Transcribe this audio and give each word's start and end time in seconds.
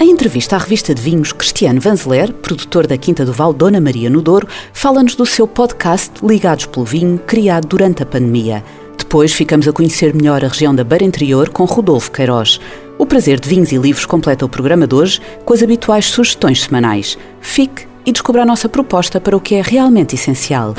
Em 0.00 0.10
entrevista 0.10 0.54
à 0.54 0.58
revista 0.60 0.94
de 0.94 1.02
vinhos, 1.02 1.32
Cristiano 1.32 1.80
Vanzeler, 1.80 2.32
produtor 2.32 2.86
da 2.86 2.96
Quinta 2.96 3.24
do 3.24 3.32
Val 3.32 3.52
Dona 3.52 3.80
Maria 3.80 4.08
no 4.08 4.22
Douro, 4.22 4.46
fala-nos 4.72 5.16
do 5.16 5.26
seu 5.26 5.44
podcast 5.44 6.12
Ligados 6.22 6.66
pelo 6.66 6.86
Vinho, 6.86 7.18
criado 7.18 7.66
durante 7.66 8.04
a 8.04 8.06
pandemia. 8.06 8.62
Depois 8.96 9.32
ficamos 9.32 9.66
a 9.66 9.72
conhecer 9.72 10.14
melhor 10.14 10.44
a 10.44 10.48
região 10.48 10.72
da 10.72 10.84
Beira 10.84 11.04
Interior 11.04 11.48
com 11.48 11.64
Rodolfo 11.64 12.12
Queiroz. 12.12 12.60
O 12.96 13.06
prazer 13.06 13.40
de 13.40 13.48
vinhos 13.48 13.72
e 13.72 13.76
livros 13.76 14.06
completa 14.06 14.46
o 14.46 14.48
programa 14.48 14.86
de 14.86 14.94
hoje 14.94 15.20
com 15.44 15.52
as 15.52 15.64
habituais 15.64 16.06
sugestões 16.06 16.62
semanais. 16.62 17.18
Fique 17.40 17.88
e 18.06 18.12
descubra 18.12 18.42
a 18.42 18.46
nossa 18.46 18.68
proposta 18.68 19.20
para 19.20 19.36
o 19.36 19.40
que 19.40 19.56
é 19.56 19.62
realmente 19.62 20.14
essencial. 20.14 20.74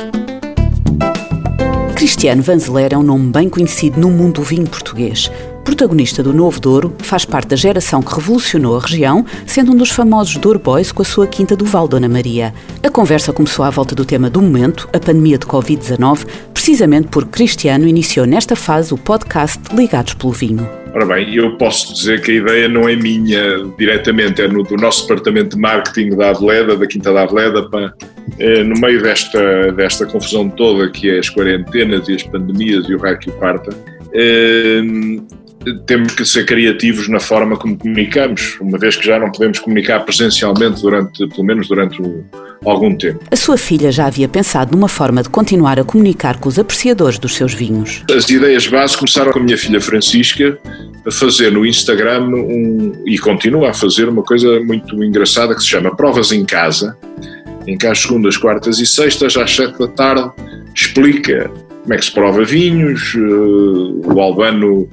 Cristiano 1.94 2.42
Vanzeler 2.42 2.94
é 2.94 2.96
um 2.96 3.02
nome 3.02 3.30
bem 3.30 3.50
conhecido 3.50 4.00
no 4.00 4.08
mundo 4.08 4.36
do 4.36 4.42
vinho 4.42 4.66
português. 4.66 5.30
Protagonista 5.64 6.22
do 6.22 6.32
Novo 6.32 6.60
Douro, 6.60 6.94
faz 6.98 7.24
parte 7.24 7.48
da 7.48 7.56
geração 7.56 8.02
que 8.02 8.14
revolucionou 8.14 8.76
a 8.76 8.80
região, 8.80 9.24
sendo 9.46 9.72
um 9.72 9.76
dos 9.76 9.90
famosos 9.90 10.36
Douro 10.36 10.58
Boys 10.58 10.92
com 10.92 11.02
a 11.02 11.04
sua 11.04 11.26
quinta 11.26 11.54
do 11.54 11.64
Val 11.64 11.86
Dona 11.86 12.08
Maria. 12.08 12.52
A 12.82 12.90
conversa 12.90 13.32
começou 13.32 13.64
à 13.64 13.70
volta 13.70 13.94
do 13.94 14.04
tema 14.04 14.30
do 14.30 14.42
momento, 14.42 14.88
a 14.92 14.98
pandemia 14.98 15.38
de 15.38 15.46
Covid-19, 15.46 16.26
precisamente 16.52 17.08
porque 17.08 17.30
Cristiano 17.30 17.86
iniciou 17.86 18.26
nesta 18.26 18.56
fase 18.56 18.92
o 18.92 18.98
podcast 18.98 19.60
Ligados 19.74 20.14
pelo 20.14 20.32
Vinho. 20.32 20.68
Ora 20.92 21.06
bem, 21.06 21.34
eu 21.34 21.56
posso 21.56 21.94
dizer 21.94 22.20
que 22.20 22.32
a 22.32 22.34
ideia 22.34 22.68
não 22.68 22.88
é 22.88 22.96
minha 22.96 23.64
diretamente, 23.78 24.42
é 24.42 24.48
no, 24.48 24.64
do 24.64 24.76
nosso 24.76 25.02
departamento 25.02 25.54
de 25.54 25.62
marketing 25.62 26.16
da 26.16 26.30
Aveleda, 26.30 26.76
da 26.76 26.86
Quinta 26.86 27.12
da 27.12 27.22
Aveleda, 27.22 27.68
para, 27.68 27.94
é, 28.38 28.64
no 28.64 28.74
meio 28.80 29.00
desta, 29.00 29.70
desta 29.72 30.04
confusão 30.06 30.48
toda 30.48 30.90
que 30.90 31.08
é 31.08 31.18
as 31.18 31.28
quarentenas 31.28 32.08
e 32.08 32.16
as 32.16 32.24
pandemias 32.24 32.88
e 32.88 32.94
o 32.94 32.98
raio 32.98 33.18
que 33.18 33.30
o 33.30 33.32
parta, 33.34 33.70
é, 34.12 34.82
temos 35.86 36.14
que 36.14 36.24
ser 36.24 36.46
criativos 36.46 37.08
na 37.08 37.20
forma 37.20 37.56
como 37.56 37.76
comunicamos, 37.76 38.56
uma 38.60 38.78
vez 38.78 38.96
que 38.96 39.06
já 39.06 39.18
não 39.18 39.30
podemos 39.30 39.58
comunicar 39.58 40.00
presencialmente 40.00 40.80
durante, 40.80 41.26
pelo 41.28 41.44
menos 41.44 41.68
durante 41.68 42.00
um, 42.00 42.24
algum 42.64 42.96
tempo. 42.96 43.20
A 43.30 43.36
sua 43.36 43.58
filha 43.58 43.92
já 43.92 44.06
havia 44.06 44.28
pensado 44.28 44.72
numa 44.72 44.88
forma 44.88 45.22
de 45.22 45.28
continuar 45.28 45.78
a 45.78 45.84
comunicar 45.84 46.38
com 46.38 46.48
os 46.48 46.58
apreciadores 46.58 47.18
dos 47.18 47.34
seus 47.34 47.52
vinhos. 47.52 48.02
As 48.10 48.28
ideias 48.30 48.66
base 48.66 48.96
começaram 48.96 49.32
com 49.32 49.38
a 49.38 49.42
minha 49.42 49.58
filha 49.58 49.80
Francisca 49.80 50.58
a 51.06 51.10
fazer 51.10 51.50
no 51.52 51.64
Instagram 51.66 52.28
um, 52.28 52.92
e 53.06 53.18
continua 53.18 53.70
a 53.70 53.74
fazer 53.74 54.08
uma 54.08 54.22
coisa 54.22 54.60
muito 54.60 55.02
engraçada 55.02 55.54
que 55.54 55.60
se 55.60 55.68
chama 55.68 55.94
Provas 55.94 56.32
em 56.32 56.44
Casa, 56.44 56.96
em 57.66 57.76
que 57.76 57.86
às 57.86 58.00
segundas, 58.00 58.36
quartas 58.36 58.78
e 58.78 58.86
sextas, 58.86 59.36
às 59.36 59.54
sete 59.54 59.78
da 59.78 59.88
tarde, 59.88 60.30
explica 60.74 61.50
como 61.90 61.94
é 61.96 61.98
que 61.98 62.04
se 62.04 62.12
prova 62.12 62.44
vinhos. 62.44 63.16
O 63.16 64.20
Albano, 64.20 64.88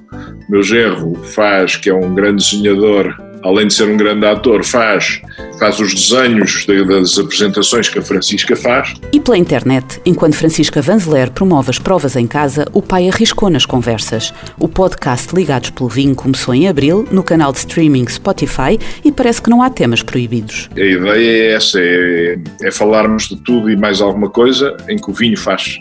meu 0.50 0.64
genro, 0.64 1.14
faz, 1.26 1.76
que 1.76 1.92
é 1.92 1.94
um 1.94 2.16
grande 2.16 2.44
desenhador, 2.44 3.16
além 3.44 3.68
de 3.68 3.76
ser 3.76 3.88
um 3.88 3.96
grande 3.96 4.26
ator, 4.26 4.64
faz, 4.64 5.22
faz 5.60 5.80
os 5.80 5.94
desenhos 5.94 6.66
das 6.66 7.20
apresentações 7.20 7.88
que 7.88 8.00
a 8.00 8.02
Francisca 8.02 8.56
faz. 8.56 8.96
E 9.14 9.20
pela 9.20 9.38
internet, 9.38 10.02
enquanto 10.08 10.38
Francisca 10.38 10.82
Vanzeler 10.82 11.30
promove 11.30 11.70
as 11.70 11.78
provas 11.78 12.16
em 12.16 12.26
casa, 12.26 12.66
o 12.74 12.82
pai 12.82 13.08
arriscou 13.08 13.52
nas 13.52 13.68
conversas. 13.68 14.34
O 14.60 14.68
podcast 14.68 15.36
Ligados 15.36 15.70
pelo 15.70 15.90
Vinho 15.90 16.16
começou 16.16 16.56
em 16.56 16.68
abril, 16.68 17.08
no 17.12 17.22
canal 17.22 17.52
de 17.52 17.60
streaming 17.60 18.08
Spotify, 18.08 18.80
e 19.06 19.12
parece 19.12 19.40
que 19.40 19.52
não 19.52 19.62
há 19.62 19.70
temas 19.70 20.02
proibidos. 20.02 20.68
A 20.76 20.80
ideia 20.80 21.44
é 21.44 21.54
essa, 21.54 21.80
é, 21.80 22.40
é 22.64 22.72
falarmos 22.72 23.28
de 23.28 23.36
tudo 23.36 23.70
e 23.70 23.78
mais 23.78 24.02
alguma 24.02 24.32
coisa, 24.32 24.76
em 24.90 24.98
que 24.98 25.12
o 25.12 25.14
vinho 25.14 25.38
faz 25.38 25.80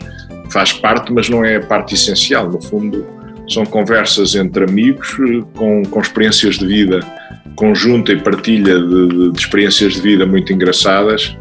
faz 0.56 0.72
parte, 0.72 1.12
mas 1.12 1.28
não 1.28 1.44
é 1.44 1.56
a 1.56 1.60
parte 1.60 1.94
essencial. 1.94 2.50
No 2.50 2.58
fundo, 2.62 3.06
são 3.46 3.66
conversas 3.66 4.34
entre 4.34 4.64
amigos 4.64 5.14
com, 5.54 5.82
com 5.82 6.00
experiências 6.00 6.56
de 6.56 6.66
vida 6.66 7.00
conjunta 7.54 8.12
e 8.12 8.16
partilha 8.20 8.78
de, 8.78 9.32
de, 9.32 9.38
experiências 9.38 9.94
de 9.94 10.00
vida 10.00 10.24
muito 10.24 10.54
engraçadas. 10.54 11.36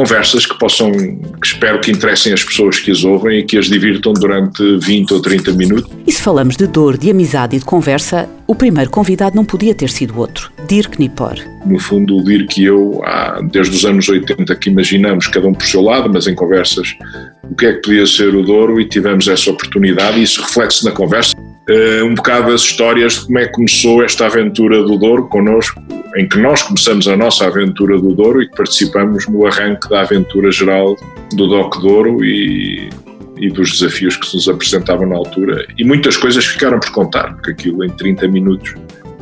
Conversas 0.00 0.46
que 0.46 0.58
possam, 0.58 0.90
que 0.90 1.46
espero 1.46 1.78
que 1.78 1.90
interessem 1.90 2.32
as 2.32 2.42
pessoas 2.42 2.78
que 2.78 2.90
as 2.90 3.04
ouvem 3.04 3.40
e 3.40 3.42
que 3.42 3.58
as 3.58 3.66
divirtam 3.66 4.14
durante 4.14 4.78
20 4.78 5.12
ou 5.12 5.20
30 5.20 5.52
minutos. 5.52 5.92
E 6.06 6.10
se 6.10 6.22
falamos 6.22 6.56
de 6.56 6.66
dor, 6.66 6.96
de 6.96 7.10
amizade 7.10 7.56
e 7.56 7.58
de 7.58 7.66
conversa, 7.66 8.26
o 8.46 8.54
primeiro 8.54 8.88
convidado 8.88 9.36
não 9.36 9.44
podia 9.44 9.74
ter 9.74 9.90
sido 9.90 10.18
outro, 10.18 10.50
Dirk 10.66 10.98
Nipor. 10.98 11.34
No 11.66 11.78
fundo, 11.78 12.16
o 12.16 12.24
Dirk 12.24 12.58
e 12.58 12.64
eu, 12.64 13.02
há, 13.04 13.42
desde 13.42 13.76
os 13.76 13.84
anos 13.84 14.08
80 14.08 14.56
que 14.56 14.70
imaginamos, 14.70 15.26
cada 15.26 15.46
um 15.46 15.52
por 15.52 15.66
seu 15.66 15.82
lado, 15.82 16.10
mas 16.10 16.26
em 16.26 16.34
conversas 16.34 16.96
o 17.50 17.54
que 17.54 17.66
é 17.66 17.74
que 17.74 17.82
podia 17.82 18.06
ser 18.06 18.34
o 18.34 18.42
Douro 18.42 18.80
e 18.80 18.88
tivemos 18.88 19.28
essa 19.28 19.50
oportunidade 19.50 20.18
e 20.18 20.22
isso 20.22 20.40
reflete-se 20.40 20.82
na 20.82 20.92
conversa. 20.92 21.34
Uh, 21.36 22.06
um 22.06 22.14
bocado 22.14 22.52
as 22.52 22.62
histórias 22.62 23.16
de 23.16 23.26
como 23.26 23.38
é 23.38 23.44
que 23.44 23.52
começou 23.52 24.02
esta 24.02 24.24
aventura 24.24 24.82
do 24.82 24.96
Douro 24.96 25.28
connosco, 25.28 25.78
em 26.16 26.28
que 26.28 26.38
nós 26.38 26.62
começamos 26.62 27.06
a 27.08 27.16
nossa 27.16 27.46
aventura 27.46 27.98
do 27.98 28.14
Douro 28.14 28.42
e 28.42 28.48
que 28.48 28.56
participamos 28.56 29.26
no 29.28 29.46
arranque 29.46 29.88
da 29.88 30.00
aventura 30.00 30.50
geral 30.50 30.96
do 31.34 31.46
DOC 31.46 31.80
Douro 31.80 32.24
e, 32.24 32.90
e 33.38 33.48
dos 33.48 33.78
desafios 33.78 34.16
que 34.16 34.26
se 34.26 34.34
nos 34.36 34.48
apresentavam 34.48 35.08
na 35.08 35.16
altura. 35.16 35.66
E 35.78 35.84
muitas 35.84 36.16
coisas 36.16 36.44
ficaram 36.44 36.80
por 36.80 36.90
contar, 36.90 37.34
porque 37.34 37.52
aquilo 37.52 37.84
em 37.84 37.90
30 37.90 38.28
minutos 38.28 38.74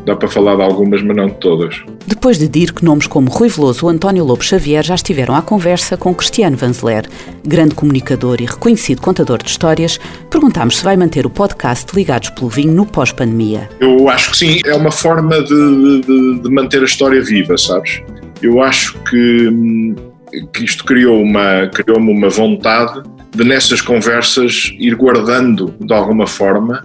Dá 0.08 0.16
para 0.16 0.26
falar 0.26 0.56
de 0.56 0.62
algumas, 0.62 1.02
mas 1.02 1.14
não 1.14 1.26
de 1.26 1.34
todas. 1.34 1.82
Depois 2.06 2.38
de 2.38 2.48
dir 2.48 2.72
que 2.72 2.82
nomes 2.82 3.06
como 3.06 3.28
Rui 3.28 3.50
Veloso 3.50 3.84
ou 3.84 3.92
António 3.92 4.24
Lobo 4.24 4.42
Xavier 4.42 4.82
já 4.82 4.94
estiveram 4.94 5.34
à 5.34 5.42
conversa 5.42 5.98
com 5.98 6.14
Cristiano 6.14 6.56
Vanzeler, 6.56 7.06
grande 7.46 7.74
comunicador 7.74 8.40
e 8.40 8.46
reconhecido 8.46 9.02
contador 9.02 9.36
de 9.36 9.50
histórias, 9.50 10.00
perguntámos 10.30 10.78
se 10.78 10.84
vai 10.84 10.96
manter 10.96 11.26
o 11.26 11.30
podcast 11.30 11.94
Ligados 11.94 12.30
pelo 12.30 12.48
Vinho 12.48 12.72
no 12.72 12.86
pós-pandemia. 12.86 13.68
Eu 13.80 14.08
acho 14.08 14.30
que 14.30 14.38
sim, 14.38 14.60
é 14.64 14.74
uma 14.74 14.90
forma 14.90 15.42
de, 15.42 16.00
de, 16.00 16.40
de 16.40 16.50
manter 16.50 16.80
a 16.80 16.86
história 16.86 17.22
viva, 17.22 17.58
sabes? 17.58 18.00
Eu 18.40 18.62
acho 18.62 18.98
que, 19.10 19.94
que 20.54 20.64
isto 20.64 20.86
criou 20.86 21.20
uma, 21.20 21.66
criou-me 21.66 22.10
uma 22.10 22.30
vontade 22.30 23.02
de 23.36 23.44
nessas 23.44 23.82
conversas 23.82 24.74
ir 24.78 24.94
guardando 24.94 25.74
de 25.78 25.92
alguma 25.92 26.26
forma 26.26 26.82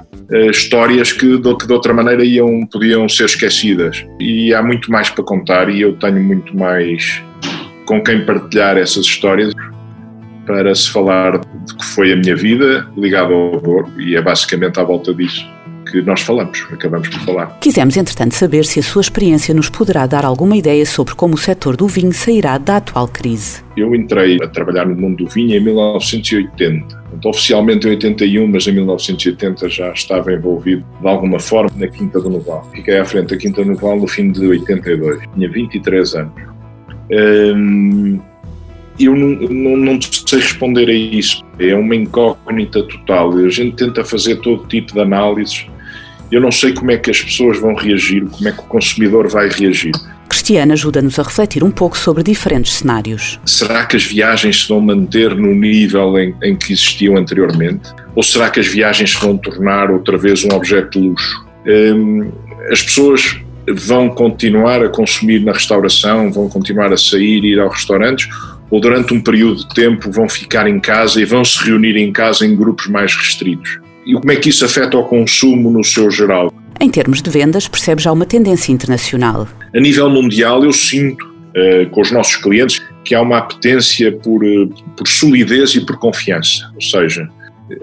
histórias 0.50 1.12
que 1.12 1.38
de, 1.38 1.58
que 1.58 1.68
de, 1.68 1.74
outra 1.74 1.94
maneira 1.94 2.24
iam, 2.24 2.66
podiam 2.66 3.08
ser 3.08 3.26
esquecidas. 3.26 4.06
E 4.20 4.54
há 4.54 4.62
muito 4.62 4.92
mais 4.92 5.10
para 5.10 5.24
contar 5.24 5.70
e 5.70 5.82
eu 5.82 5.94
tenho 5.94 6.22
muito 6.24 6.56
mais 6.58 7.22
com 7.86 8.02
quem 8.02 8.26
partilhar 8.26 8.78
essas 8.78 9.06
histórias 9.06 9.54
para 10.46 10.74
se 10.74 10.90
falar 10.90 11.40
de 11.40 11.76
que 11.76 11.86
foi 11.86 12.12
a 12.12 12.16
minha 12.16 12.36
vida 12.36 12.88
ligada 12.98 13.34
ao 13.34 13.56
horror 13.56 13.90
e 13.98 14.16
é 14.16 14.22
basicamente 14.22 14.80
à 14.80 14.84
volta 14.84 15.14
disso 15.14 15.46
que 15.94 16.02
nós 16.02 16.22
falamos, 16.22 16.66
acabamos 16.72 17.08
por 17.08 17.20
falar. 17.20 17.60
Quisemos, 17.60 17.96
entretanto, 17.96 18.34
saber 18.34 18.66
se 18.66 18.80
a 18.80 18.84
sua 18.84 19.02
experiência 19.02 19.54
nos 19.54 19.70
poderá 19.70 20.08
dar 20.08 20.26
alguma 20.26 20.58
ideia 20.58 20.84
sobre 20.88 21.14
como 21.14 21.36
o 21.36 21.38
setor 21.38 21.78
do 21.78 21.88
vinho 21.88 22.12
sairá 22.12 22.58
da 22.58 22.78
atual 22.78 23.08
crise. 23.08 23.62
Eu 23.78 23.94
entrei 23.94 24.40
a 24.42 24.48
trabalhar 24.48 24.88
no 24.88 24.96
mundo 24.96 25.24
do 25.24 25.30
vinho 25.30 25.56
em 25.56 25.60
1980. 25.60 27.04
Então, 27.14 27.30
oficialmente 27.30 27.86
em 27.86 27.92
81, 27.92 28.48
mas 28.48 28.66
em 28.66 28.72
1980 28.72 29.70
já 29.70 29.92
estava 29.92 30.34
envolvido 30.34 30.84
de 31.00 31.08
alguma 31.08 31.40
forma 31.40 31.70
na 31.76 31.88
Quinta 31.88 32.20
do 32.20 32.28
Noval. 32.28 32.68
Fiquei 32.74 32.98
à 32.98 33.06
frente 33.06 33.30
da 33.30 33.38
Quinta 33.38 33.64
do 33.64 33.70
Noval 33.74 34.00
no 34.00 34.08
fim 34.08 34.32
de 34.32 34.48
82. 34.48 35.22
Tinha 35.36 35.50
23 35.50 36.16
anos. 36.16 36.34
Hum, 37.12 38.20
eu 39.00 39.16
não, 39.16 39.28
não, 39.48 39.78
não, 39.78 40.00
sei 40.02 40.40
responder 40.40 40.90
a 40.90 40.94
isso. 40.94 41.44
É 41.60 41.76
uma 41.76 41.96
incógnita 41.96 42.82
total. 42.82 43.38
A 43.38 43.50
gente 43.50 43.76
tenta 43.76 44.04
fazer 44.04 44.38
todo 44.38 44.66
tipo 44.68 44.92
de 44.92 45.00
análises 45.00 45.68
eu 46.34 46.42
não 46.42 46.52
sei 46.52 46.74
como 46.74 46.92
é 46.92 46.98
que 46.98 47.12
as 47.12 47.22
pessoas 47.22 47.60
vão 47.60 47.76
reagir, 47.76 48.26
como 48.26 48.48
é 48.48 48.52
que 48.52 48.60
o 48.60 48.64
consumidor 48.64 49.28
vai 49.28 49.50
reagir. 49.50 49.92
Cristiana 50.28 50.74
ajuda-nos 50.74 51.20
a 51.20 51.24
refletir 51.24 51.64
um 51.64 51.72
pouco 51.72 51.98
sobre 51.98 52.24
diferentes 52.24 52.74
cenários. 52.74 53.40
Será 53.46 53.86
que 53.86 53.96
as 53.96 54.04
viagens 54.04 54.64
se 54.64 54.68
vão 54.68 54.82
manter 54.82 55.36
no 55.36 55.54
nível 55.54 56.18
em, 56.18 56.36
em 56.44 56.56
que 56.56 56.74
existiam 56.74 57.16
anteriormente? 57.18 57.92
Ou 58.16 58.24
será 58.24 58.50
que 58.50 58.60
as 58.60 58.68
viagens 58.68 59.12
se 59.12 59.20
vão 59.20 59.38
tornar 59.38 59.92
outra 59.92 60.18
vez 60.18 60.44
um 60.44 60.56
objeto 60.56 61.00
de 61.00 61.08
luxo? 61.08 61.46
Hum, 61.68 62.32
as 62.70 62.82
pessoas 62.82 63.40
vão 63.72 64.10
continuar 64.10 64.84
a 64.84 64.90
consumir 64.90 65.40
na 65.40 65.54
restauração, 65.54 66.32
vão 66.32 66.50
continuar 66.50 66.92
a 66.92 66.98
sair, 66.98 67.44
ir 67.44 67.60
aos 67.60 67.74
restaurantes, 67.74 68.28
ou 68.70 68.82
durante 68.82 69.14
um 69.14 69.22
período 69.22 69.68
de 69.68 69.74
tempo 69.74 70.12
vão 70.12 70.28
ficar 70.28 70.68
em 70.68 70.80
casa 70.80 71.22
e 71.22 71.26
vão 71.26 71.46
se 71.46 71.64
reunir 71.64 71.96
em 71.96 72.12
casa 72.12 72.46
em 72.46 72.56
grupos 72.56 72.88
mais 72.88 73.16
restritos? 73.16 73.80
E 74.06 74.14
como 74.14 74.32
é 74.32 74.36
que 74.36 74.50
isso 74.50 74.66
afeta 74.66 74.98
o 74.98 75.04
consumo 75.06 75.72
no 75.72 75.84
seu 75.84 76.12
geral? 76.12 76.54
Em 76.80 76.90
termos 76.90 77.22
de 77.22 77.30
vendas, 77.30 77.68
percebe 77.68 78.02
já 78.02 78.12
uma 78.12 78.26
tendência 78.26 78.72
internacional. 78.72 79.48
A 79.74 79.80
nível 79.80 80.10
mundial, 80.10 80.64
eu 80.64 80.74
sinto 80.74 81.24
uh, 81.26 81.90
com 81.92 82.02
os 82.02 82.12
nossos 82.12 82.36
clientes 82.36 82.82
que 83.06 83.16
há 83.16 83.22
uma 83.22 83.38
apetência 83.38 84.12
por, 84.12 84.46
eh, 84.46 84.68
por 84.96 85.08
solidez 85.08 85.76
e 85.76 85.86
por 85.86 85.98
confiança, 85.98 86.72
ou 86.74 86.82
seja, 86.82 87.28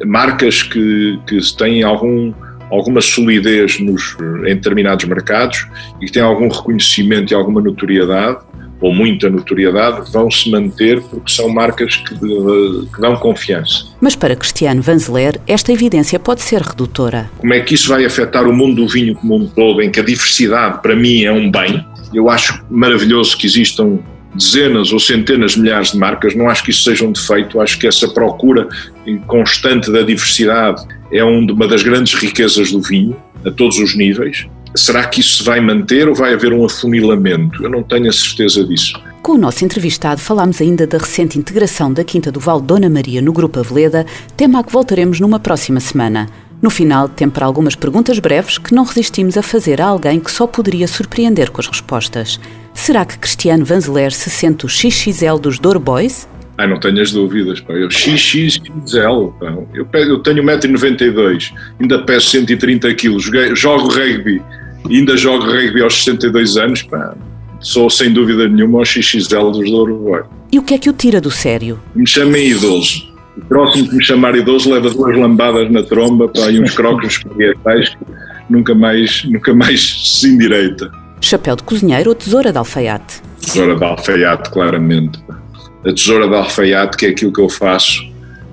marcas 0.07 0.63
que, 0.63 1.19
que 1.27 1.39
têm 1.57 1.83
algum, 1.83 2.33
alguma 2.71 3.01
solidez 3.01 3.79
nos, 3.81 4.17
em 4.47 4.55
determinados 4.55 5.05
mercados 5.05 5.67
e 6.01 6.07
que 6.07 6.13
têm 6.13 6.23
algum 6.23 6.49
reconhecimento 6.49 7.33
e 7.33 7.35
alguma 7.35 7.61
notoriedade, 7.61 8.39
ou 8.81 8.95
muita 8.95 9.29
notoriedade, 9.29 10.11
vão 10.11 10.31
se 10.31 10.51
manter 10.51 11.03
porque 11.03 11.31
são 11.31 11.49
marcas 11.49 11.97
que, 11.97 12.15
que 12.19 13.01
dão 13.01 13.17
confiança. 13.17 13.87
Mas 14.01 14.17
para 14.17 14.35
Cristiano 14.35 14.81
Vanzeler, 14.81 15.41
esta 15.47 15.73
evidência 15.73 16.19
pode 16.19 16.43
ser 16.43 16.63
redutora. 16.63 17.31
Como 17.39 17.53
é 17.53 17.61
que 17.61 17.75
isso 17.75 17.89
vai 17.89 18.05
afetar 18.05 18.49
o 18.49 18.53
mundo 18.53 18.83
do 18.83 18.89
vinho 18.89 19.15
como 19.15 19.37
um 19.37 19.47
todo, 19.47 19.83
em 19.83 19.91
que 19.91 20.01
a 20.01 20.03
diversidade 20.03 20.81
para 20.81 20.97
mim 20.97 21.25
é 21.25 21.33
um 21.33 21.51
bem? 21.51 21.85
Eu 22.13 22.29
acho 22.31 22.65
maravilhoso 22.71 23.37
que 23.37 23.47
existam 23.47 23.99
dezenas 24.35 24.93
ou 24.93 25.01
centenas 25.01 25.53
de 25.53 25.61
milhares 25.61 25.93
de 25.93 25.99
marcas, 25.99 26.35
não 26.35 26.49
acho 26.49 26.63
que 26.63 26.71
isso 26.71 26.85
seja 26.85 27.05
um 27.05 27.13
defeito, 27.13 27.61
acho 27.61 27.79
que 27.79 27.87
essa 27.87 28.09
procura 28.09 28.69
constante 29.27 29.91
da 29.91 30.03
diversidade 30.03 30.83
é 31.13 31.23
uma 31.25 31.67
das 31.67 31.83
grandes 31.83 32.15
riquezas 32.15 32.71
do 32.71 32.81
vinho, 32.81 33.17
a 33.45 33.51
todos 33.51 33.79
os 33.79 33.97
níveis. 33.97 34.47
Será 34.75 35.07
que 35.07 35.21
isso 35.21 35.39
se 35.39 35.45
vai 35.45 35.61
manter 35.61 36.09
ou 36.09 36.15
vai 36.15 36.33
haver 36.33 36.53
um 36.53 36.65
afunilamento? 36.65 37.63
Eu 37.63 37.71
não 37.71 37.83
tenho 37.83 38.09
a 38.09 38.13
certeza 38.13 38.65
disso. 38.65 39.01
Com 39.21 39.33
o 39.33 39.39
nosso 39.39 39.65
entrevistado 39.65 40.21
falámos 40.21 40.61
ainda 40.61 40.87
da 40.87 40.97
recente 40.97 41.39
integração 41.39 41.93
da 41.93 42.05
Quinta 42.05 42.31
do 42.31 42.41
Val 42.41 42.61
Dona 42.61 42.89
Maria 42.89 43.21
no 43.21 43.33
Grupo 43.33 43.59
Aveleda, 43.59 44.07
tema 44.37 44.61
a 44.61 44.65
que 44.65 44.73
voltaremos 44.73 45.19
numa 45.21 45.41
próxima 45.41 45.81
semana. 45.81 46.29
No 46.63 46.71
final, 46.71 47.09
tem 47.09 47.29
para 47.29 47.47
algumas 47.47 47.75
perguntas 47.75 48.19
breves 48.19 48.59
que 48.59 48.75
não 48.75 48.85
resistimos 48.85 49.37
a 49.37 49.43
fazer 49.43 49.81
a 49.81 49.87
alguém 49.87 50.21
que 50.21 50.31
só 50.31 50.47
poderia 50.47 50.87
surpreender 50.87 51.51
com 51.51 51.61
as 51.61 51.67
respostas. 51.67 52.39
Será 52.73 53.05
que 53.05 53.19
Cristiano 53.19 53.65
Vanzeler 53.65 54.13
se 54.13 54.31
sente 54.31 54.67
o 54.67 54.69
XXL 54.69 55.39
dos 55.41 55.59
Douro 55.59 55.81
Boys? 55.81 56.29
Ai, 56.59 56.67
não 56.67 56.79
tenho 56.79 57.01
as 57.01 57.11
dúvidas, 57.11 57.59
pá. 57.61 57.73
Eu 57.73 57.91
XXL, 57.91 59.33
pá. 59.41 59.55
Eu, 59.73 59.89
eu 59.93 60.19
tenho 60.19 60.43
1,92m, 60.43 61.53
ainda 61.81 62.03
peso 62.05 62.27
130 62.29 62.95
kg, 62.95 63.55
jogo 63.55 63.89
rugby, 63.89 64.43
ainda 64.89 65.17
jogo 65.17 65.45
rugby 65.45 65.83
aos 65.83 66.05
62 66.05 66.57
anos, 66.57 66.83
pá. 66.83 67.15
Sou 67.61 67.91
sem 67.91 68.13
dúvida 68.13 68.49
nenhuma 68.49 68.81
o 68.81 68.85
XXL 68.85 69.51
dos 69.51 69.71
Douro 69.71 69.99
Boys. 69.99 70.25
E 70.51 70.59
o 70.59 70.63
que 70.63 70.75
é 70.75 70.79
que 70.79 70.89
o 70.89 70.93
tira 70.93 71.21
do 71.21 71.31
sério? 71.31 71.79
Me 71.95 72.07
chamem 72.07 72.49
idoso. 72.49 73.11
O 73.37 73.41
próximo 73.43 73.89
que 73.89 73.97
me 73.97 74.05
chamar 74.05 74.35
idoso 74.35 74.73
leva 74.73 74.91
duas 74.91 75.17
lambadas 75.17 75.71
na 75.71 75.83
tromba 75.83 76.29
pá, 76.29 76.51
e 76.51 76.61
uns 76.61 76.75
crocos 76.75 77.19
parietais 77.19 77.91
que 77.91 77.99
nunca 78.49 78.75
mais, 78.75 79.25
nunca 79.25 79.55
mais 79.55 80.19
se 80.19 80.29
endireita. 80.29 80.91
Chapéu 81.21 81.55
de 81.55 81.63
cozinheiro 81.63 82.11
ou 82.11 82.15
tesoura 82.15 82.51
de 82.51 82.59
alfaiate? 82.59 83.23
Tesoura 83.41 83.77
de 83.77 83.85
alfaiate, 83.85 84.51
claramente. 84.51 85.21
A 85.85 85.93
tesoura 85.93 86.27
de 86.29 86.35
alfaiate, 86.35 86.97
que 86.97 87.07
é 87.07 87.09
aquilo 87.11 87.33
que 87.33 87.41
eu 87.41 87.49
faço, 87.49 88.03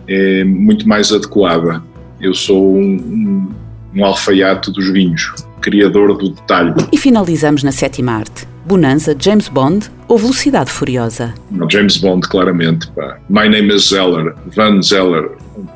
é 0.08 0.44
muito 0.44 0.88
mais 0.88 1.12
adequada. 1.12 1.82
Eu 2.20 2.34
sou 2.34 2.76
um, 2.76 2.96
um, 2.96 3.52
um 3.96 4.06
alfaiate 4.06 4.72
dos 4.72 4.92
vinhos, 4.92 5.34
criador 5.68 6.18
do 6.18 6.30
detalhe. 6.30 6.74
E 6.94 6.98
finalizamos 6.98 7.62
na 7.62 7.74
sétima 7.74 8.14
arte. 8.14 8.48
Bonanza, 8.66 9.14
James 9.20 9.50
Bond 9.50 9.92
ou 10.08 10.18
Velocidade 10.18 10.72
Furiosa? 10.72 11.34
James 11.70 11.98
Bond, 11.98 12.26
claramente. 12.30 12.90
Pá. 12.92 13.20
My 13.30 13.50
name 13.50 13.76
is 13.76 13.90
Zeller, 13.90 14.34
Van 14.56 14.82
Zeller, 14.82 15.30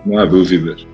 não 0.05 0.17
há 0.17 0.23
dúvidas. 0.23 0.87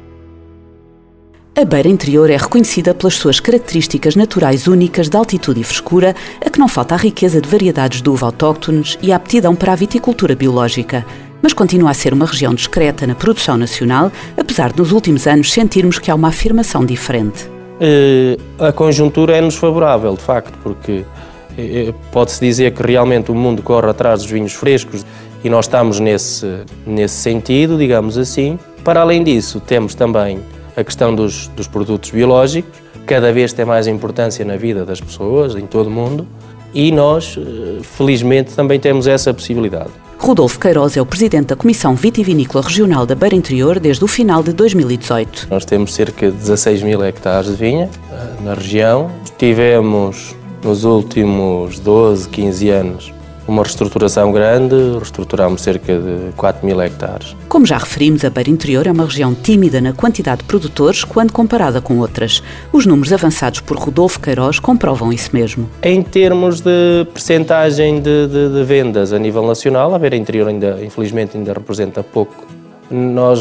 A 1.56 1.64
beira 1.64 1.88
interior 1.88 2.28
é 2.32 2.38
reconhecida 2.38 2.94
pelas 2.96 3.14
suas 3.14 3.40
características 3.40 4.16
naturais 4.16 4.68
únicas 4.68 5.10
de 5.10 5.18
altitude 5.18 5.62
e 5.62 5.64
frescura, 5.64 6.16
a 6.44 6.50
que 6.50 6.60
não 6.60 6.68
falta 6.68 6.96
a 6.96 6.98
riqueza 6.98 7.40
de 7.40 7.48
variedades 7.48 8.02
de 8.02 8.10
uva 8.10 8.26
autóctones 8.26 8.98
e 9.02 9.12
a 9.12 9.16
aptidão 9.16 9.56
para 9.56 9.74
a 9.74 9.76
viticultura 9.76 10.36
biológica. 10.36 11.06
Mas 11.40 11.54
continua 11.54 11.92
a 11.92 11.94
ser 11.94 12.14
uma 12.14 12.26
região 12.26 12.54
discreta 12.54 13.06
na 13.06 13.14
produção 13.14 13.58
nacional, 13.58 14.12
apesar 14.36 14.72
de 14.72 14.80
nos 14.80 14.92
últimos 14.92 15.28
anos 15.28 15.52
sentirmos 15.52 16.00
que 16.00 16.10
há 16.10 16.16
uma 16.16 16.30
afirmação 16.30 16.84
diferente. 16.84 17.57
Uh, 17.80 18.64
a 18.64 18.72
conjuntura 18.72 19.38
é-nos 19.38 19.56
favorável, 19.56 20.14
de 20.16 20.22
facto, 20.22 20.58
porque 20.64 21.04
uh, 21.04 21.94
pode-se 22.12 22.40
dizer 22.44 22.72
que 22.72 22.82
realmente 22.82 23.32
o 23.32 23.36
mundo 23.36 23.62
corre 23.62 23.90
atrás 23.90 24.22
dos 24.22 24.32
vinhos 24.32 24.54
frescos 24.54 25.06
e 25.44 25.50
nós 25.50 25.66
estamos 25.66 26.00
nesse, 26.00 26.62
nesse 26.86 27.16
sentido, 27.16 27.78
digamos 27.78 28.18
assim. 28.18 28.58
Para 28.84 29.02
além 29.02 29.24
disso, 29.24 29.60
temos 29.60 29.94
também 29.94 30.40
a 30.76 30.84
questão 30.84 31.14
dos, 31.14 31.48
dos 31.50 31.68
produtos 31.68 32.10
biológicos, 32.10 32.80
cada 33.06 33.32
vez 33.32 33.54
tem 33.54 33.66
mais 33.66 33.88
importância 33.88 34.44
na 34.44 34.58
vida 34.58 34.86
das 34.86 35.00
pessoas, 35.00 35.56
em 35.56 35.66
todo 35.66 35.88
o 35.88 35.92
mundo, 35.92 36.28
e 36.74 36.92
nós, 36.92 37.38
eh, 37.38 37.82
felizmente, 37.82 38.54
também 38.54 38.80
temos 38.80 39.08
essa 39.08 39.34
possibilidade. 39.34 39.90
Rodolfo 40.20 40.60
Queiroz 40.60 40.98
é 40.98 41.02
o 41.02 41.06
presidente 41.06 41.48
da 41.48 41.56
Comissão 41.56 41.96
Vitivinícola 41.96 42.64
Regional 42.64 43.06
da 43.06 43.16
Beira 43.16 43.36
Interior 43.36 43.80
desde 43.80 44.04
o 44.04 44.08
final 44.08 44.42
de 44.42 44.52
2018. 44.52 45.48
Nós 45.50 45.64
temos 45.64 45.94
cerca 45.94 46.32
de 46.32 46.38
16 46.38 46.82
mil 46.82 47.04
hectares 47.04 47.52
de 47.52 47.56
vinha 47.56 47.90
eh, 48.12 48.44
na 48.44 48.54
região. 48.56 49.12
Tivemos, 49.38 50.36
nos 50.64 50.84
últimos 50.84 51.80
12, 51.80 52.28
15 52.30 52.70
anos, 52.70 53.14
uma 53.48 53.64
reestruturação 53.64 54.32
grande, 54.32 54.76
reestruturamos 54.98 55.62
cerca 55.62 55.98
de 55.98 56.34
4 56.36 56.66
mil 56.66 56.82
hectares. 56.82 57.36
Como 57.48 57.66
já 57.66 57.78
referimos, 57.78 58.26
a 58.26 58.30
Beira 58.30 58.50
Interior 58.50 58.86
é 58.86 58.92
uma 58.92 59.06
região 59.06 59.34
tímida 59.34 59.80
na 59.80 59.94
quantidade 59.94 60.40
de 60.40 60.44
produtores 60.44 61.04
quando 61.04 61.32
comparada 61.32 61.80
com 61.80 61.98
outras. 62.00 62.44
Os 62.74 62.86
números 62.86 63.14
avançados 63.14 63.62
por 63.62 63.78
Rodolfo 63.78 64.20
Queiroz 64.20 64.60
comprovam 64.60 65.14
isso 65.14 65.30
mesmo. 65.34 65.70
Em 65.82 66.02
termos 66.04 66.60
de 66.60 67.08
percentagem 67.14 68.02
de, 68.02 68.28
de, 68.28 68.50
de 68.50 68.64
vendas 68.64 69.14
a 69.14 69.20
nível 69.20 69.48
nacional, 69.48 69.96
a 69.96 70.00
Beira 70.00 70.18
Interior 70.18 70.50
ainda, 70.50 70.80
infelizmente, 70.84 71.38
ainda 71.38 71.54
representa 71.54 72.04
pouco. 72.04 72.46
Nós 72.92 73.40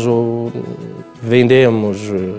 vendemos 1.23 1.99
eh, 2.13 2.33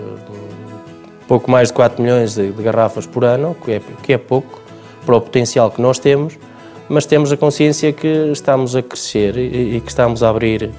pouco 1.26 1.50
mais 1.50 1.68
de 1.68 1.74
4 1.74 2.02
milhões 2.02 2.34
de, 2.34 2.50
de 2.50 2.62
garrafas 2.62 3.06
por 3.06 3.24
ano, 3.24 3.56
que 3.64 3.72
é, 3.72 3.82
que 4.02 4.12
é 4.12 4.18
pouco 4.18 4.60
para 5.04 5.16
o 5.16 5.20
potencial 5.20 5.70
que 5.70 5.80
nós 5.80 5.98
temos 5.98 6.38
mas 6.88 7.06
temos 7.06 7.32
a 7.32 7.36
consciência 7.36 7.92
que 7.92 8.30
estamos 8.32 8.74
a 8.74 8.82
crescer 8.82 9.36
e, 9.36 9.80
que 9.80 9.88
estamos 9.88 10.22
a 10.22 10.30
abrir 10.30 10.70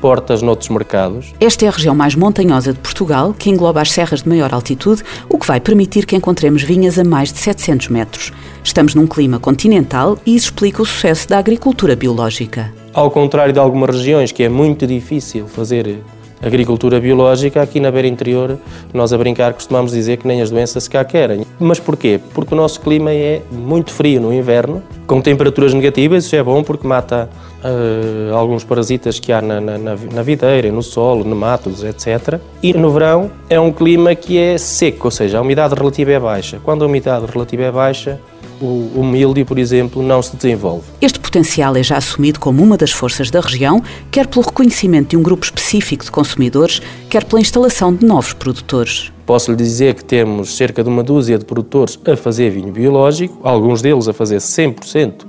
portas 0.00 0.42
noutros 0.42 0.68
mercados. 0.68 1.32
Esta 1.40 1.64
é 1.64 1.68
a 1.68 1.70
região 1.70 1.94
mais 1.94 2.14
montanhosa 2.14 2.72
de 2.72 2.78
Portugal, 2.78 3.34
que 3.36 3.50
engloba 3.50 3.80
as 3.80 3.90
serras 3.90 4.22
de 4.22 4.28
maior 4.28 4.52
altitude, 4.52 5.02
o 5.28 5.38
que 5.38 5.46
vai 5.46 5.58
permitir 5.58 6.06
que 6.06 6.14
encontremos 6.14 6.62
vinhas 6.62 6.98
a 6.98 7.04
mais 7.04 7.32
de 7.32 7.38
700 7.38 7.88
metros. 7.88 8.32
Estamos 8.62 8.94
num 8.94 9.06
clima 9.06 9.38
continental 9.38 10.18
e 10.26 10.36
isso 10.36 10.46
explica 10.46 10.82
o 10.82 10.86
sucesso 10.86 11.28
da 11.28 11.38
agricultura 11.38 11.96
biológica. 11.96 12.72
Ao 12.92 13.10
contrário 13.10 13.52
de 13.52 13.58
algumas 13.58 13.96
regiões 13.96 14.32
que 14.32 14.42
é 14.42 14.48
muito 14.48 14.86
difícil 14.86 15.46
fazer 15.46 15.98
agricultura 16.42 17.00
biológica, 17.00 17.62
aqui 17.62 17.80
na 17.80 17.90
beira 17.90 18.08
interior, 18.08 18.58
nós 18.92 19.12
a 19.12 19.18
brincar 19.18 19.52
costumamos 19.54 19.92
dizer 19.92 20.18
que 20.18 20.26
nem 20.26 20.42
as 20.42 20.50
doenças 20.50 20.88
cá 20.88 21.04
querem. 21.04 21.46
Mas 21.58 21.80
porquê? 21.80 22.20
Porque 22.34 22.54
o 22.54 22.56
nosso 22.56 22.80
clima 22.80 23.12
é 23.12 23.42
muito 23.50 23.90
frio 23.92 24.20
no 24.20 24.32
inverno, 24.32 24.82
com 25.06 25.20
temperaturas 25.20 25.72
negativas, 25.72 26.24
isso 26.24 26.36
é 26.36 26.42
bom 26.42 26.62
porque 26.62 26.86
mata 26.86 27.28
uh, 27.64 28.34
alguns 28.34 28.64
parasitas 28.64 29.18
que 29.18 29.32
há 29.32 29.40
na, 29.40 29.60
na, 29.60 29.78
na 29.78 30.22
videira, 30.22 30.70
no 30.70 30.82
solo, 30.82 31.24
nematos, 31.24 31.84
etc. 31.84 32.40
E 32.62 32.72
no 32.72 32.90
verão 32.90 33.30
é 33.48 33.58
um 33.58 33.72
clima 33.72 34.14
que 34.14 34.38
é 34.38 34.58
seco, 34.58 35.06
ou 35.06 35.10
seja, 35.10 35.38
a 35.38 35.40
umidade 35.40 35.74
relativa 35.74 36.12
é 36.12 36.20
baixa. 36.20 36.60
Quando 36.62 36.84
a 36.84 36.86
umidade 36.86 37.26
relativa 37.26 37.64
é 37.64 37.72
baixa, 37.72 38.20
o, 38.60 39.00
o 39.00 39.04
milho, 39.04 39.44
por 39.44 39.58
exemplo, 39.58 40.02
não 40.02 40.22
se 40.22 40.36
desenvolve. 40.36 40.84
Este 41.00 41.18
potencial 41.18 41.76
é 41.76 41.82
já 41.82 41.96
assumido 41.96 42.40
como 42.40 42.62
uma 42.62 42.76
das 42.76 42.90
forças 42.90 43.30
da 43.30 43.40
região, 43.40 43.82
quer 44.10 44.26
pelo 44.26 44.44
reconhecimento 44.44 45.10
de 45.10 45.16
um 45.16 45.22
grupo 45.22 45.44
específico 45.44 46.04
de 46.04 46.10
consumidores, 46.10 46.80
quer 47.08 47.24
pela 47.24 47.40
instalação 47.40 47.94
de 47.94 48.04
novos 48.04 48.32
produtores. 48.32 49.12
Posso 49.24 49.50
lhe 49.50 49.56
dizer 49.56 49.94
que 49.94 50.04
temos 50.04 50.56
cerca 50.56 50.82
de 50.82 50.88
uma 50.88 51.02
dúzia 51.02 51.38
de 51.38 51.44
produtores 51.44 51.98
a 52.06 52.16
fazer 52.16 52.50
vinho 52.50 52.72
biológico, 52.72 53.38
alguns 53.42 53.82
deles 53.82 54.08
a 54.08 54.12
fazer 54.12 54.36
100% 54.36 55.26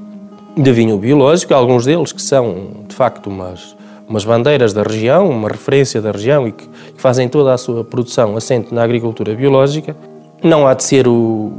de 0.55 0.71
vinho 0.71 0.97
biológico, 0.97 1.53
alguns 1.53 1.85
deles 1.85 2.11
que 2.11 2.21
são, 2.21 2.83
de 2.87 2.95
facto, 2.95 3.27
umas, 3.27 3.75
umas 4.07 4.23
bandeiras 4.23 4.73
da 4.73 4.83
região, 4.83 5.29
uma 5.29 5.49
referência 5.49 6.01
da 6.01 6.11
região 6.11 6.47
e 6.47 6.51
que, 6.51 6.67
que 6.67 7.01
fazem 7.01 7.27
toda 7.27 7.53
a 7.53 7.57
sua 7.57 7.83
produção 7.83 8.37
assente 8.37 8.73
na 8.73 8.83
agricultura 8.83 9.35
biológica. 9.35 9.95
Não 10.43 10.67
há 10.67 10.73
de 10.73 10.83
ser 10.83 11.07
o, 11.07 11.51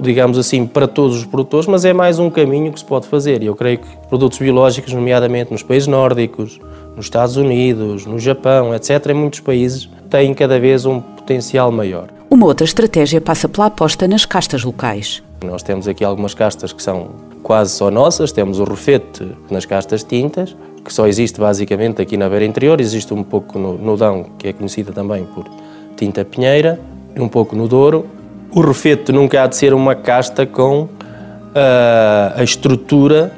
digamos 0.00 0.38
assim, 0.38 0.66
para 0.66 0.86
todos 0.86 1.16
os 1.16 1.24
produtores, 1.24 1.66
mas 1.66 1.84
é 1.84 1.92
mais 1.92 2.18
um 2.18 2.30
caminho 2.30 2.72
que 2.72 2.78
se 2.78 2.84
pode 2.84 3.06
fazer. 3.06 3.42
E 3.42 3.46
eu 3.46 3.54
creio 3.54 3.78
que 3.78 3.86
produtos 4.08 4.38
biológicos, 4.38 4.92
nomeadamente 4.92 5.50
nos 5.50 5.62
países 5.62 5.88
nórdicos, 5.88 6.60
nos 6.94 7.06
Estados 7.06 7.36
Unidos, 7.36 8.06
no 8.06 8.18
Japão, 8.18 8.74
etc., 8.74 9.06
em 9.10 9.14
muitos 9.14 9.40
países, 9.40 9.88
têm 10.08 10.32
cada 10.34 10.58
vez 10.58 10.86
um 10.86 11.00
potencial 11.00 11.70
maior. 11.72 12.08
Uma 12.30 12.46
outra 12.46 12.64
estratégia 12.64 13.20
passa 13.20 13.48
pela 13.48 13.66
aposta 13.66 14.06
nas 14.08 14.24
castas 14.24 14.64
locais. 14.64 15.22
Nós 15.44 15.62
temos 15.62 15.86
aqui 15.86 16.04
algumas 16.04 16.34
castas 16.34 16.72
que 16.72 16.82
são 16.82 17.08
quase 17.42 17.72
só 17.72 17.90
nossas, 17.90 18.32
temos 18.32 18.58
o 18.58 18.64
refete 18.64 19.26
nas 19.50 19.64
castas 19.64 20.02
tintas, 20.02 20.56
que 20.84 20.92
só 20.92 21.06
existe 21.06 21.40
basicamente 21.40 22.00
aqui 22.00 22.16
na 22.16 22.28
beira 22.28 22.44
interior, 22.44 22.80
existe 22.80 23.12
um 23.12 23.22
pouco 23.22 23.58
no, 23.58 23.76
no 23.76 23.96
Dão, 23.96 24.26
que 24.38 24.48
é 24.48 24.52
conhecida 24.52 24.92
também 24.92 25.24
por 25.24 25.44
tinta 25.96 26.24
pinheira, 26.24 26.80
um 27.16 27.28
pouco 27.28 27.54
no 27.56 27.68
Douro, 27.68 28.06
o 28.50 28.60
refeto 28.60 29.12
nunca 29.12 29.42
há 29.42 29.46
de 29.46 29.56
ser 29.56 29.74
uma 29.74 29.94
casta 29.94 30.46
com 30.46 30.82
uh, 30.82 30.88
a 32.36 32.42
estrutura 32.42 33.32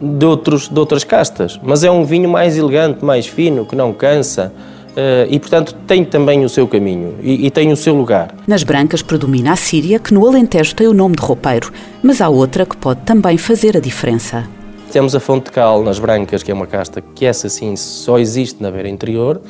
de, 0.00 0.26
outros, 0.26 0.68
de 0.68 0.78
outras 0.78 1.04
castas, 1.04 1.58
mas 1.62 1.84
é 1.84 1.90
um 1.90 2.04
vinho 2.04 2.28
mais 2.28 2.56
elegante, 2.56 3.04
mais 3.04 3.26
fino, 3.26 3.64
que 3.64 3.76
não 3.76 3.92
cansa. 3.92 4.52
Uh, 4.90 5.26
e, 5.28 5.40
portanto, 5.40 5.74
tem 5.88 6.04
também 6.04 6.44
o 6.44 6.48
seu 6.48 6.68
caminho 6.68 7.16
e, 7.20 7.46
e, 7.46 7.50
tem 7.50 7.72
o 7.72 7.76
seu 7.76 7.96
lugar. 7.96 8.32
Nas 8.46 8.62
brancas 8.62 9.02
predomina 9.02 9.50
a 9.50 9.56
Síria, 9.56 9.98
que 9.98 10.14
no 10.14 10.24
Alentejo 10.24 10.72
tem 10.76 10.86
o 10.86 10.94
nome 10.94 11.16
de 11.16 11.22
roupeiro, 11.22 11.72
mas 12.00 12.20
há 12.20 12.28
outra 12.28 12.64
que 12.64 12.76
pode 12.76 13.00
também 13.00 13.36
fazer 13.36 13.76
a 13.76 13.80
diferença. 13.80 14.48
Temos 14.92 15.16
a 15.16 15.18
Fonte 15.18 15.50
Cal 15.50 15.82
nas 15.82 15.98
brancas, 15.98 16.44
que 16.44 16.52
é 16.52 16.54
uma 16.54 16.68
casta 16.68 17.00
que 17.00 17.26
essa 17.26 17.48
sim 17.48 17.74
só 17.74 18.20
existe 18.20 18.62
na 18.62 18.70
beira 18.70 18.88
interior. 18.88 19.40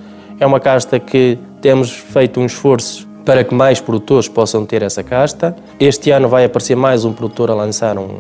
É 0.41 0.47
uma 0.47 0.59
casta 0.59 0.99
que 0.99 1.39
temos 1.61 1.91
feito 1.91 2.41
um 2.41 2.47
esforço 2.47 3.07
para 3.25 3.43
que 3.45 3.55
mais 3.55 3.81
produtores 3.81 4.29
possam 4.29 4.67
ter 4.67 4.83
essa 4.83 5.03
casta. 5.03 5.57
Este 5.81 6.11
ano 6.11 6.29
vai 6.29 6.45
aparecer 6.45 6.77
mais 6.77 7.05
um 7.05 7.13
produtor 7.13 7.51
a 7.51 7.55
lançar 7.55 7.99
um, 7.99 8.11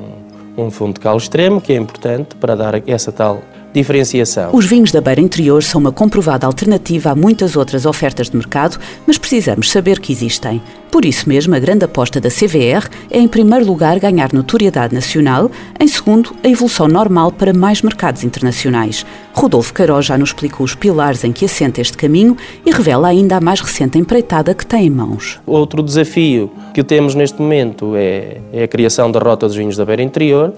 um 0.57 0.71
fundo 0.71 0.95
de 0.95 1.01
cal 1.01 1.17
extremo, 1.17 1.61
que 1.61 1.73
é 1.73 1.77
importante 1.77 2.35
para 2.37 2.55
dar 2.55 2.89
essa 2.89 3.13
tal 3.13 3.41
diferenciação. 3.75 4.51
Os 4.55 4.65
vinhos 4.65 4.93
da 4.93 5.01
Beira 5.01 5.21
Interior 5.21 5.63
são 5.63 5.81
uma 5.81 5.91
comprovada 5.91 6.47
alternativa 6.47 7.11
a 7.11 7.15
muitas 7.15 7.57
outras 7.57 7.85
ofertas 7.85 8.31
de 8.31 8.37
mercado, 8.37 8.79
mas 9.07 9.19
precisamos 9.19 9.71
saber 9.71 9.99
que 9.99 10.13
existem. 10.13 10.63
Por 10.93 11.05
isso 11.05 11.29
mesmo, 11.29 11.57
a 11.57 11.59
grande 11.59 11.85
aposta 11.85 12.21
da 12.21 12.29
CVR 12.31 12.89
é, 13.11 13.19
em 13.19 13.27
primeiro 13.27 13.67
lugar, 13.67 13.99
ganhar 13.99 14.33
notoriedade 14.33 14.95
nacional, 14.95 15.51
em 15.81 15.89
segundo, 15.89 16.37
a 16.45 16.49
evolução 16.49 16.87
normal 16.87 17.33
para 17.33 17.53
mais 17.53 17.83
mercados 17.83 18.23
internacionais. 18.23 19.05
Rodolfo 19.33 19.75
Queiroz 19.75 20.07
já 20.07 20.17
nos 20.17 20.29
explicou 20.29 20.65
os 20.65 20.77
pilares 20.77 21.25
em 21.25 21.33
que 21.33 21.47
assenta 21.47 21.81
este 21.81 21.97
caminho 21.97 22.37
e 22.65 22.71
revela 22.71 23.09
ainda 23.09 23.37
a 23.37 23.41
mais 23.41 23.61
recente 23.61 23.99
empreitada 23.99 24.55
que 24.55 24.65
tem 24.65 24.87
em 24.87 24.91
mãos. 24.91 25.41
Outro 25.45 25.83
desafio 25.83 26.49
que 26.73 26.85
temos 26.85 27.17
neste 27.17 27.43
momento 27.43 27.97
é, 27.97 28.41
é 28.53 28.63
a 28.63 28.69
criação 28.69 29.11
da 29.11 29.19
Rota 29.19 29.49
dos 29.49 29.57
Vinhos 29.57 29.77
da 29.77 29.85
Beira 29.85 30.03
Interior, 30.03 30.55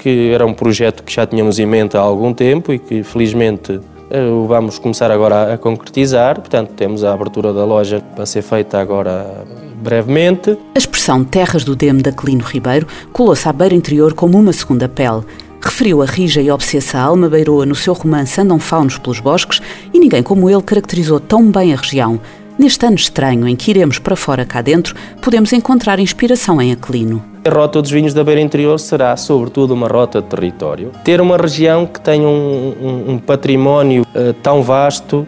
que 0.00 0.30
era 0.32 0.46
um 0.46 0.54
projeto 0.54 1.02
que 1.02 1.12
já 1.12 1.26
tínhamos 1.26 1.58
em 1.58 1.66
mente 1.66 1.96
há 1.96 2.00
algum 2.00 2.32
tempo 2.32 2.72
e 2.72 2.78
que 2.78 3.02
felizmente 3.02 3.78
eh, 4.10 4.24
o 4.24 4.46
vamos 4.46 4.78
começar 4.78 5.10
agora 5.10 5.54
a 5.54 5.58
concretizar. 5.58 6.40
Portanto, 6.40 6.72
temos 6.74 7.04
a 7.04 7.12
abertura 7.12 7.52
da 7.52 7.64
loja 7.64 8.02
para 8.16 8.24
ser 8.24 8.42
feita 8.42 8.80
agora 8.80 9.44
brevemente. 9.76 10.56
A 10.74 10.78
expressão 10.78 11.22
Terras 11.22 11.64
do 11.64 11.76
Demo 11.76 12.02
da 12.02 12.10
Aquilino 12.10 12.44
Ribeiro 12.44 12.86
colou-se 13.12 13.46
à 13.48 13.52
beira 13.52 13.74
interior 13.74 14.14
como 14.14 14.38
uma 14.38 14.52
segunda 14.52 14.88
pele. 14.88 15.22
Referiu 15.62 16.00
a 16.02 16.06
rija 16.06 16.40
e 16.40 16.50
obsessa 16.50 16.98
alma 16.98 17.28
beiroa 17.28 17.66
no 17.66 17.74
seu 17.74 17.92
romance 17.92 18.40
Andam 18.40 18.58
Faunos 18.58 18.96
pelos 18.96 19.20
Bosques 19.20 19.60
e 19.92 19.98
ninguém 19.98 20.22
como 20.22 20.48
ele 20.48 20.62
caracterizou 20.62 21.20
tão 21.20 21.50
bem 21.50 21.74
a 21.74 21.76
região. 21.76 22.18
Neste 22.58 22.86
ano 22.86 22.96
estranho 22.96 23.46
em 23.46 23.54
que 23.54 23.70
iremos 23.70 23.98
para 23.98 24.16
fora 24.16 24.46
cá 24.46 24.62
dentro, 24.62 24.94
podemos 25.20 25.52
encontrar 25.52 25.98
inspiração 25.98 26.60
em 26.60 26.72
Aquilino. 26.72 27.29
A 27.42 27.48
rota 27.48 27.80
dos 27.80 27.90
vinhos 27.90 28.12
da 28.12 28.22
beira 28.22 28.40
interior 28.40 28.78
será, 28.78 29.16
sobretudo, 29.16 29.72
uma 29.72 29.88
rota 29.88 30.20
de 30.20 30.28
território. 30.28 30.92
Ter 31.02 31.22
uma 31.22 31.38
região 31.38 31.86
que 31.86 31.98
tenha 31.98 32.28
um, 32.28 32.74
um, 32.80 33.12
um 33.12 33.18
património 33.18 34.02
uh, 34.02 34.34
tão 34.42 34.62
vasto, 34.62 35.26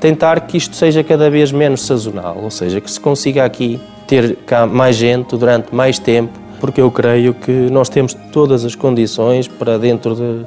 tentar 0.00 0.40
que 0.40 0.56
isto 0.56 0.74
seja 0.74 1.04
cada 1.04 1.30
vez 1.30 1.52
menos 1.52 1.82
sazonal, 1.82 2.36
ou 2.42 2.50
seja, 2.50 2.80
que 2.80 2.90
se 2.90 2.98
consiga 2.98 3.44
aqui 3.44 3.80
ter 4.08 4.34
cá 4.44 4.66
mais 4.66 4.96
gente 4.96 5.36
durante 5.36 5.72
mais 5.72 6.00
tempo, 6.00 6.36
porque 6.60 6.80
eu 6.80 6.90
creio 6.90 7.32
que 7.32 7.52
nós 7.70 7.88
temos 7.88 8.12
todas 8.32 8.64
as 8.64 8.74
condições 8.74 9.46
para 9.46 9.78
dentro 9.78 10.16
de 10.16 10.44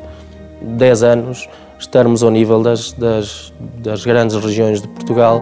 10 0.62 1.04
anos 1.04 1.48
estarmos 1.80 2.24
ao 2.24 2.30
nível 2.30 2.62
das, 2.62 2.92
das, 2.92 3.54
das 3.78 4.06
grandes 4.06 4.36
regiões 4.36 4.82
de 4.82 4.88
Portugal. 4.90 5.42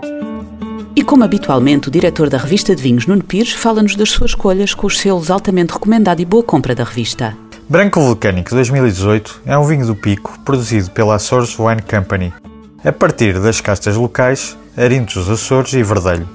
E 0.96 1.04
como 1.04 1.24
habitualmente, 1.24 1.88
o 1.88 1.92
diretor 1.92 2.30
da 2.30 2.38
revista 2.38 2.76
de 2.76 2.82
vinhos, 2.82 3.08
Nuno 3.08 3.24
Pires, 3.24 3.52
fala-nos 3.52 3.96
das 3.96 4.12
suas 4.12 4.32
escolhas 4.32 4.76
com 4.76 4.86
os 4.86 5.00
selos 5.00 5.32
altamente 5.32 5.74
recomendado 5.74 6.22
e 6.22 6.26
boa 6.26 6.44
compra 6.44 6.76
da 6.76 6.84
revista. 6.84 7.36
Branco 7.68 8.00
Vulcânico 8.00 8.52
2018 8.52 9.42
é 9.46 9.58
um 9.58 9.64
vinho 9.64 9.88
do 9.88 9.96
Pico 9.96 10.38
produzido 10.46 10.92
pela 10.92 11.16
Açores 11.16 11.58
Wine 11.58 11.82
Company, 11.82 12.32
a 12.86 12.92
partir 12.92 13.40
das 13.40 13.60
castas 13.60 13.96
locais, 13.96 14.56
Arintos 14.78 15.16
dos 15.16 15.30
Açores 15.30 15.74
e 15.74 15.82
Verdelho. 15.82 16.30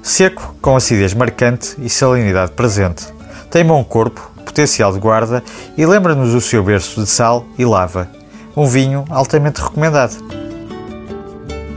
Seco, 0.00 0.54
com 0.62 0.76
acidez 0.76 1.12
marcante 1.12 1.74
e 1.78 1.88
salinidade 1.88 2.52
presente. 2.52 3.06
Tem 3.50 3.64
bom 3.64 3.82
corpo, 3.82 4.30
potencial 4.44 4.92
de 4.92 5.00
guarda 5.00 5.42
e 5.76 5.84
lembra-nos 5.84 6.34
o 6.34 6.40
seu 6.40 6.62
berço 6.62 7.02
de 7.02 7.08
sal 7.08 7.44
e 7.58 7.64
lava. 7.64 8.08
Um 8.56 8.66
vinho 8.66 9.04
altamente 9.10 9.60
recomendado. 9.60 10.37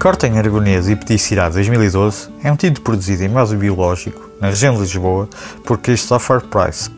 Cortem 0.01 0.35
Aragonês 0.35 0.89
e 0.89 0.95
Petit 0.95 1.19
Syrah 1.19 1.49
2012 1.49 2.29
é 2.43 2.51
um 2.51 2.55
tinto 2.55 2.81
produzido 2.81 3.23
em 3.23 3.29
modo 3.29 3.55
biológico, 3.55 4.31
na 4.41 4.49
região 4.49 4.73
de 4.73 4.79
Lisboa, 4.79 5.29
por 5.63 5.77
Christopher 5.77 6.41
Price, 6.41 6.89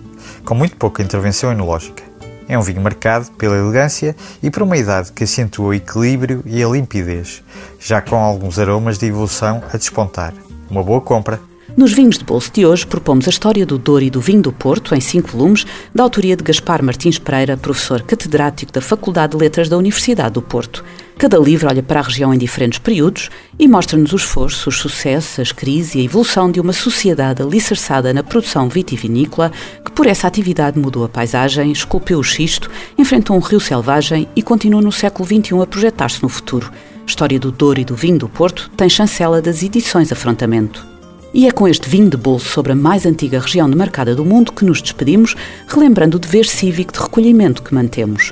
com 0.45 0.55
muito 0.55 0.77
pouca 0.77 1.03
intervenção 1.03 1.51
enológica. 1.51 2.01
É 2.47 2.57
um 2.57 2.61
vinho 2.61 2.79
marcado 2.79 3.29
pela 3.31 3.57
elegância 3.57 4.15
e 4.41 4.49
por 4.49 4.63
uma 4.63 4.77
idade 4.77 5.11
que 5.11 5.25
acentua 5.25 5.65
o 5.65 5.73
equilíbrio 5.73 6.43
e 6.45 6.63
a 6.63 6.67
limpidez, 6.69 7.43
já 7.77 8.01
com 8.01 8.15
alguns 8.15 8.57
aromas 8.57 8.97
de 8.97 9.07
evolução 9.07 9.61
a 9.73 9.75
despontar. 9.75 10.33
Uma 10.69 10.81
boa 10.81 11.01
compra! 11.01 11.41
Nos 11.75 11.91
vinhos 11.91 12.17
de 12.19 12.23
bolso 12.23 12.51
de 12.53 12.65
hoje 12.65 12.85
propomos 12.85 13.27
a 13.27 13.31
história 13.31 13.65
do 13.65 13.77
Douro 13.77 14.03
e 14.03 14.09
do 14.09 14.21
vinho 14.21 14.43
do 14.43 14.53
Porto, 14.53 14.93
em 14.93 15.01
cinco 15.01 15.29
volumes, 15.29 15.65
da 15.93 16.03
autoria 16.03 16.37
de 16.37 16.43
Gaspar 16.43 16.83
Martins 16.83 17.17
Pereira, 17.17 17.57
professor 17.57 18.01
catedrático 18.01 18.71
da 18.71 18.79
Faculdade 18.79 19.31
de 19.31 19.43
Letras 19.43 19.67
da 19.67 19.77
Universidade 19.77 20.35
do 20.35 20.41
Porto. 20.41 20.85
Cada 21.17 21.37
livro 21.37 21.69
olha 21.69 21.83
para 21.83 21.99
a 21.99 22.03
região 22.03 22.33
em 22.33 22.37
diferentes 22.37 22.79
períodos 22.79 23.29
e 23.57 23.67
mostra-nos 23.67 24.11
o 24.13 24.15
esforço, 24.15 24.69
os 24.69 24.77
sucessos, 24.77 25.39
as 25.39 25.51
crises 25.51 25.95
e 25.95 25.99
a 25.99 26.03
evolução 26.03 26.51
de 26.51 26.59
uma 26.59 26.73
sociedade 26.73 27.41
alicerçada 27.41 28.13
na 28.13 28.23
produção 28.23 28.67
vitivinícola 28.67 29.51
que, 29.85 29.91
por 29.91 30.07
essa 30.07 30.27
atividade, 30.27 30.79
mudou 30.79 31.05
a 31.05 31.09
paisagem, 31.09 31.71
esculpiu 31.71 32.19
o 32.19 32.23
xisto, 32.23 32.69
enfrentou 32.97 33.37
um 33.37 33.39
rio 33.39 33.59
selvagem 33.59 34.27
e 34.35 34.41
continua 34.41 34.81
no 34.81 34.91
século 34.91 35.25
XXI 35.25 35.61
a 35.61 35.67
projetar-se 35.67 36.21
no 36.21 36.29
futuro. 36.29 36.71
História 37.05 37.39
do 37.39 37.51
Douro 37.51 37.79
e 37.79 37.85
do 37.85 37.95
Vinho 37.95 38.17
do 38.17 38.29
Porto 38.29 38.71
tem 38.75 38.89
chancela 38.89 39.41
das 39.41 39.61
edições 39.61 40.11
Afrontamento. 40.11 40.93
E 41.33 41.47
é 41.47 41.51
com 41.51 41.67
este 41.67 41.89
vinho 41.89 42.09
de 42.09 42.17
bolso 42.17 42.49
sobre 42.49 42.73
a 42.73 42.75
mais 42.75 43.05
antiga 43.05 43.39
região 43.39 43.69
demarcada 43.69 44.15
do 44.15 44.23
mundo 44.23 44.51
que 44.53 44.63
nos 44.63 44.81
despedimos, 44.81 45.35
relembrando 45.67 46.17
o 46.17 46.19
dever 46.19 46.45
cívico 46.45 46.93
de 46.93 46.99
recolhimento 46.99 47.63
que 47.63 47.73
mantemos. 47.73 48.31